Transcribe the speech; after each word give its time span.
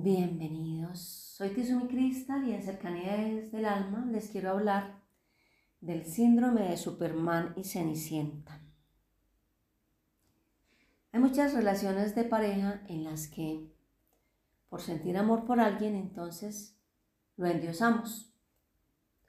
Bienvenidos, 0.00 1.00
soy 1.00 1.48
Tizumi 1.48 1.88
Cristal 1.88 2.46
y 2.46 2.52
en 2.52 2.62
Cercanías 2.62 3.50
del 3.50 3.64
Alma 3.64 4.06
les 4.06 4.28
quiero 4.28 4.50
hablar 4.50 5.02
del 5.80 6.04
síndrome 6.04 6.68
de 6.68 6.76
Superman 6.76 7.52
y 7.56 7.64
Cenicienta. 7.64 8.62
Hay 11.10 11.18
muchas 11.18 11.52
relaciones 11.52 12.14
de 12.14 12.22
pareja 12.22 12.80
en 12.86 13.02
las 13.02 13.26
que 13.26 13.74
por 14.68 14.82
sentir 14.82 15.16
amor 15.16 15.44
por 15.44 15.58
alguien 15.58 15.96
entonces 15.96 16.78
lo 17.36 17.48
endiosamos, 17.48 18.32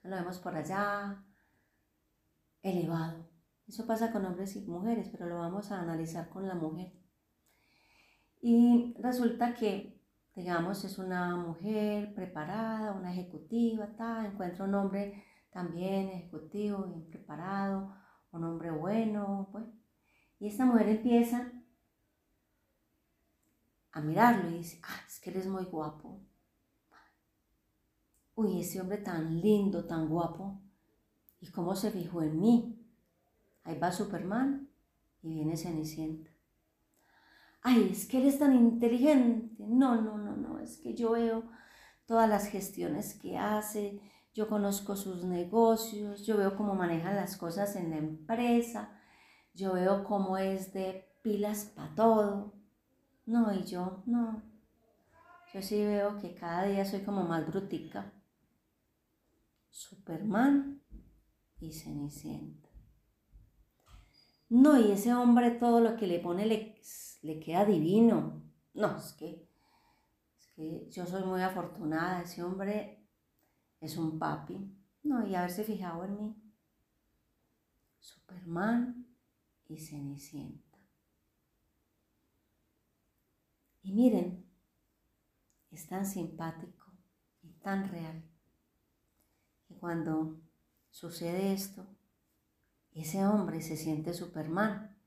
lo 0.03 0.17
vemos 0.17 0.37
por 0.37 0.55
allá 0.55 1.25
elevado. 2.61 3.27
Eso 3.67 3.87
pasa 3.87 4.11
con 4.11 4.23
hombres 4.23 4.55
y 4.55 4.61
mujeres, 4.61 5.09
pero 5.09 5.25
lo 5.25 5.39
vamos 5.39 5.71
a 5.71 5.81
analizar 5.81 6.29
con 6.29 6.47
la 6.47 6.53
mujer. 6.53 6.93
Y 8.39 8.93
resulta 8.99 9.55
que 9.55 9.98
digamos, 10.35 10.83
es 10.83 10.97
una 10.97 11.35
mujer 11.35 12.13
preparada, 12.13 12.93
una 12.93 13.11
ejecutiva, 13.11 13.95
tal, 13.95 14.27
encuentra 14.27 14.65
un 14.65 14.75
hombre 14.75 15.23
también 15.51 16.09
ejecutivo, 16.09 16.83
bien 16.83 17.05
preparado, 17.09 17.93
un 18.31 18.43
hombre 18.43 18.71
bueno, 18.71 19.49
pues. 19.51 19.65
Y 20.39 20.47
esta 20.47 20.65
mujer 20.65 20.89
empieza 20.89 21.51
a 23.91 24.01
mirarlo 24.01 24.49
y 24.49 24.59
dice, 24.59 24.79
ah, 24.83 25.01
es 25.07 25.19
que 25.19 25.31
eres 25.31 25.47
muy 25.47 25.65
guapo. 25.65 26.21
Uy, 28.35 28.61
ese 28.61 28.79
hombre 28.79 28.99
tan 28.99 29.41
lindo, 29.41 29.85
tan 29.85 30.07
guapo. 30.07 30.61
¿Y 31.41 31.51
cómo 31.51 31.75
se 31.75 31.91
fijó 31.91 32.21
en 32.21 32.39
mí? 32.39 32.87
Ahí 33.63 33.77
va 33.77 33.91
Superman 33.91 34.69
y 35.21 35.33
viene 35.33 35.57
Cenicienta 35.57 36.29
ay, 37.61 37.89
es 37.91 38.05
que 38.05 38.19
eres 38.19 38.39
tan 38.39 38.55
inteligente. 38.55 39.55
No, 39.59 40.01
no, 40.01 40.17
no, 40.17 40.35
no, 40.35 40.59
es 40.59 40.77
que 40.77 40.95
yo 40.95 41.11
veo 41.11 41.43
todas 42.05 42.29
las 42.29 42.47
gestiones 42.47 43.13
que 43.15 43.37
hace, 43.37 44.01
yo 44.33 44.47
conozco 44.47 44.95
sus 44.95 45.23
negocios, 45.25 46.25
yo 46.25 46.37
veo 46.37 46.55
cómo 46.55 46.75
manejan 46.75 47.15
las 47.15 47.37
cosas 47.37 47.75
en 47.75 47.91
la 47.91 47.97
empresa, 47.97 48.99
yo 49.53 49.73
veo 49.73 50.03
cómo 50.05 50.37
es 50.37 50.73
de 50.73 51.07
pilas 51.23 51.65
para 51.65 51.93
todo. 51.95 52.53
No, 53.25 53.53
y 53.53 53.63
yo, 53.63 54.03
no. 54.05 54.41
Yo 55.53 55.61
sí 55.61 55.83
veo 55.83 56.17
que 56.17 56.35
cada 56.35 56.63
día 56.65 56.85
soy 56.85 57.01
como 57.01 57.23
más 57.23 57.45
brutica. 57.47 58.13
Superman 59.69 60.81
y 61.59 61.71
Cenicienta. 61.71 62.68
No, 64.49 64.79
y 64.79 64.91
ese 64.91 65.13
hombre 65.13 65.51
todo 65.51 65.79
lo 65.79 65.95
que 65.95 66.07
le 66.07 66.19
pone 66.19 66.45
le 66.45 66.79
le 67.21 67.39
queda 67.39 67.65
divino. 67.65 68.41
No, 68.73 68.97
es 68.97 69.13
que, 69.13 69.47
es 70.37 70.47
que 70.55 70.89
yo 70.89 71.05
soy 71.05 71.23
muy 71.23 71.41
afortunada, 71.41 72.21
ese 72.21 72.43
hombre 72.43 73.05
es 73.81 73.97
un 73.97 74.17
papi. 74.19 74.57
No, 75.03 75.25
y 75.25 75.35
haberse 75.35 75.63
fijado 75.63 76.05
en 76.05 76.17
mí. 76.17 76.35
Superman 77.99 79.07
y 79.67 79.77
Cenicienta. 79.77 80.77
Y 83.81 83.93
miren, 83.93 84.45
es 85.71 85.87
tan 85.87 86.05
simpático 86.05 86.85
y 87.41 87.53
tan 87.53 87.89
real 87.89 88.23
que 89.67 89.75
cuando 89.75 90.41
sucede 90.89 91.53
esto, 91.53 91.87
ese 92.93 93.25
hombre 93.25 93.61
se 93.61 93.77
siente 93.77 94.13
Superman 94.13 94.97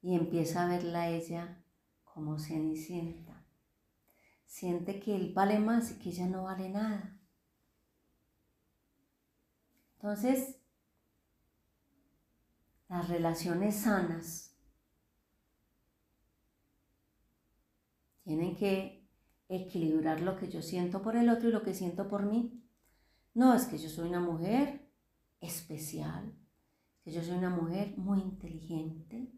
y 0.00 0.14
empieza 0.14 0.64
a 0.64 0.68
verla 0.68 1.02
a 1.02 1.08
ella 1.08 1.64
como 2.04 2.38
cenicienta. 2.38 3.44
Siente 4.46 5.00
que 5.00 5.16
él 5.16 5.32
vale 5.34 5.58
más 5.58 5.90
y 5.90 5.98
que 5.98 6.10
ella 6.10 6.26
no 6.26 6.44
vale 6.44 6.68
nada. 6.68 7.18
Entonces, 9.96 10.60
las 12.88 13.08
relaciones 13.08 13.76
sanas 13.76 14.54
tienen 18.22 18.56
que 18.56 19.08
equilibrar 19.48 20.20
lo 20.20 20.36
que 20.36 20.48
yo 20.50 20.62
siento 20.62 21.02
por 21.02 21.16
el 21.16 21.28
otro 21.28 21.48
y 21.48 21.52
lo 21.52 21.62
que 21.62 21.74
siento 21.74 22.08
por 22.08 22.24
mí. 22.24 22.62
No, 23.34 23.54
es 23.54 23.66
que 23.66 23.78
yo 23.78 23.88
soy 23.88 24.08
una 24.08 24.20
mujer 24.20 24.88
especial, 25.40 26.34
que 27.04 27.12
yo 27.12 27.22
soy 27.22 27.36
una 27.36 27.50
mujer 27.50 27.98
muy 27.98 28.20
inteligente, 28.20 29.30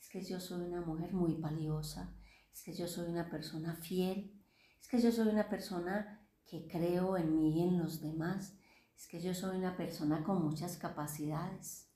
es 0.00 0.08
que 0.08 0.20
yo 0.20 0.40
soy 0.40 0.62
una 0.62 0.80
mujer 0.80 1.12
muy 1.12 1.34
valiosa, 1.36 2.12
es 2.52 2.62
que 2.64 2.74
yo 2.74 2.88
soy 2.88 3.08
una 3.08 3.30
persona 3.30 3.76
fiel, 3.76 4.42
es 4.80 4.88
que 4.88 5.00
yo 5.00 5.12
soy 5.12 5.28
una 5.28 5.48
persona 5.48 6.28
que 6.44 6.66
creo 6.66 7.16
en 7.16 7.36
mí 7.38 7.56
y 7.56 7.62
en 7.62 7.78
los 7.78 8.00
demás, 8.00 8.58
es 8.96 9.06
que 9.06 9.20
yo 9.20 9.32
soy 9.32 9.56
una 9.56 9.76
persona 9.76 10.24
con 10.24 10.44
muchas 10.44 10.76
capacidades. 10.76 11.88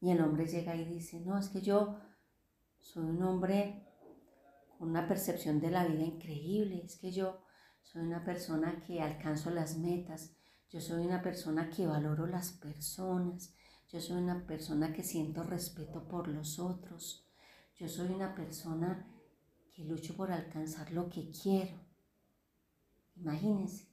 Y 0.00 0.10
el 0.10 0.20
hombre 0.20 0.46
llega 0.46 0.76
y 0.76 0.84
dice, 0.84 1.20
no, 1.20 1.38
es 1.38 1.48
que 1.48 1.62
yo 1.62 1.98
soy 2.78 3.04
un 3.04 3.22
hombre 3.22 3.88
con 4.78 4.90
una 4.90 5.08
percepción 5.08 5.60
de 5.60 5.70
la 5.70 5.86
vida 5.86 6.02
increíble, 6.02 6.82
es 6.84 6.98
que 6.98 7.10
yo 7.10 7.40
soy 7.82 8.02
una 8.02 8.22
persona 8.22 8.82
que 8.86 9.00
alcanzo 9.00 9.50
las 9.50 9.78
metas, 9.78 10.36
yo 10.74 10.80
soy 10.80 11.06
una 11.06 11.22
persona 11.22 11.70
que 11.70 11.86
valoro 11.86 12.26
las 12.26 12.50
personas, 12.50 13.54
yo 13.90 14.00
soy 14.00 14.16
una 14.16 14.44
persona 14.44 14.92
que 14.92 15.04
siento 15.04 15.44
respeto 15.44 16.08
por 16.08 16.26
los 16.26 16.58
otros. 16.58 17.30
Yo 17.76 17.88
soy 17.88 18.08
una 18.08 18.34
persona 18.34 19.08
que 19.72 19.84
lucho 19.84 20.16
por 20.16 20.32
alcanzar 20.32 20.90
lo 20.90 21.08
que 21.08 21.30
quiero. 21.30 21.78
Imagínense, 23.14 23.86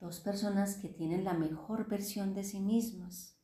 dos 0.00 0.18
personas 0.18 0.74
que 0.74 0.88
tienen 0.88 1.22
la 1.22 1.34
mejor 1.34 1.86
versión 1.86 2.34
de 2.34 2.42
sí 2.42 2.58
mismas. 2.58 3.38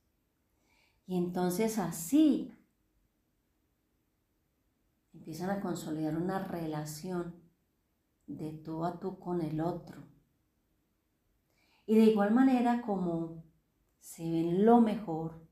Y 1.06 1.16
entonces 1.16 1.78
así 1.78 2.52
empiezan 5.14 5.50
a 5.50 5.60
consolidar 5.60 6.16
una 6.16 6.48
relación 6.48 7.36
de 8.26 8.50
tú 8.54 8.84
a 8.84 8.98
tú 8.98 9.20
con 9.20 9.40
el 9.40 9.60
otro. 9.60 10.15
Y 11.86 11.96
de 11.96 12.04
igual 12.04 12.34
manera 12.34 12.82
como 12.82 13.44
se 14.00 14.22
ven 14.30 14.64
lo 14.66 14.80
mejor, 14.80 15.46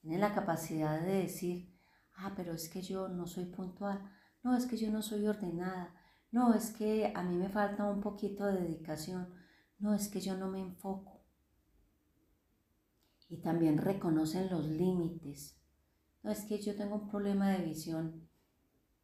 tienen 0.00 0.20
la 0.20 0.34
capacidad 0.34 1.00
de 1.00 1.22
decir, 1.22 1.76
ah, 2.14 2.32
pero 2.36 2.52
es 2.52 2.68
que 2.68 2.82
yo 2.82 3.08
no 3.08 3.26
soy 3.26 3.46
puntual, 3.46 4.10
no, 4.42 4.56
es 4.56 4.66
que 4.66 4.76
yo 4.76 4.90
no 4.90 5.02
soy 5.02 5.26
ordenada, 5.26 5.94
no, 6.30 6.54
es 6.54 6.70
que 6.70 7.12
a 7.14 7.22
mí 7.22 7.36
me 7.36 7.48
falta 7.48 7.84
un 7.90 8.00
poquito 8.00 8.46
de 8.46 8.60
dedicación, 8.60 9.32
no, 9.78 9.94
es 9.94 10.08
que 10.08 10.20
yo 10.20 10.36
no 10.36 10.48
me 10.48 10.60
enfoco. 10.60 11.24
Y 13.28 13.38
también 13.38 13.78
reconocen 13.78 14.50
los 14.50 14.66
límites. 14.66 15.58
No, 16.22 16.30
es 16.30 16.44
que 16.44 16.60
yo 16.60 16.76
tengo 16.76 16.96
un 16.96 17.08
problema 17.08 17.50
de 17.50 17.64
visión 17.64 18.28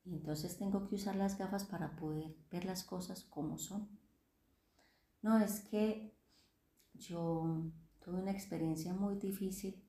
y 0.04 0.14
entonces 0.14 0.58
tengo 0.58 0.88
que 0.88 0.94
usar 0.94 1.16
las 1.16 1.38
gafas 1.38 1.64
para 1.64 1.96
poder 1.96 2.34
ver 2.50 2.64
las 2.64 2.84
cosas 2.84 3.24
como 3.24 3.58
son. 3.58 3.99
No, 5.22 5.38
es 5.38 5.60
que 5.60 6.16
yo 6.94 7.70
tuve 8.00 8.20
una 8.20 8.30
experiencia 8.30 8.94
muy 8.94 9.16
difícil 9.16 9.82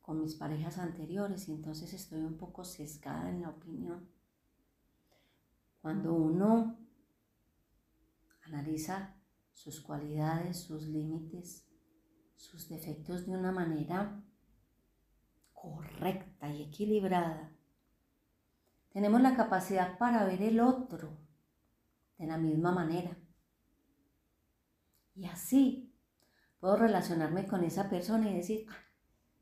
con 0.00 0.20
mis 0.20 0.34
parejas 0.34 0.78
anteriores 0.78 1.48
y 1.48 1.52
entonces 1.52 1.92
estoy 1.92 2.20
un 2.22 2.36
poco 2.36 2.64
sesgada 2.64 3.30
en 3.30 3.42
la 3.42 3.50
opinión. 3.50 4.08
Cuando 5.80 6.12
uno 6.12 6.76
analiza 8.42 9.16
sus 9.52 9.80
cualidades, 9.80 10.58
sus 10.58 10.82
límites, 10.88 11.64
sus 12.34 12.68
defectos 12.68 13.26
de 13.26 13.36
una 13.36 13.52
manera 13.52 14.24
correcta 15.52 16.52
y 16.52 16.62
equilibrada, 16.62 17.52
tenemos 18.90 19.20
la 19.20 19.36
capacidad 19.36 19.96
para 19.98 20.24
ver 20.24 20.42
el 20.42 20.58
otro 20.58 21.16
de 22.18 22.26
la 22.26 22.38
misma 22.38 22.72
manera. 22.72 23.16
Y 25.14 25.26
así 25.26 25.92
Puedo 26.62 26.76
relacionarme 26.76 27.44
con 27.48 27.64
esa 27.64 27.90
persona 27.90 28.30
y 28.30 28.34
decir, 28.34 28.66
ah, 28.70 28.76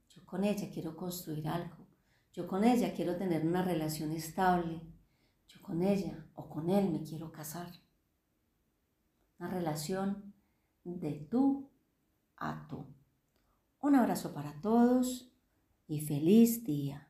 yo 0.09 0.25
con 0.25 0.43
ella 0.43 0.71
quiero 0.73 0.97
construir 0.97 1.47
algo, 1.49 1.77
Yo 2.33 2.47
con 2.49 2.65
ella 2.65 2.95
quiero 2.95 3.17
tener 3.17 3.47
una 3.47 3.63
relación 3.63 4.11
estable. 4.13 4.81
Yo 5.47 5.61
con 5.61 5.83
ella 5.83 6.27
o 6.35 6.49
con 6.49 6.71
él 6.71 6.89
me 6.89 7.03
quiero 7.03 7.31
casar. 7.31 7.71
Una 9.39 9.51
relación 9.51 10.33
de 10.83 11.29
tú 11.31 11.69
a 12.39 12.67
tú. 12.71 12.87
Un 13.81 13.97
abrazo 13.97 14.33
para 14.33 14.59
todos 14.63 15.31
y 15.87 16.01
feliz 16.01 16.65
día. 16.65 17.10